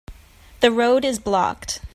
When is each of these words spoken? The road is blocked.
The 0.61 0.71
road 0.71 1.05
is 1.05 1.19
blocked. 1.19 1.79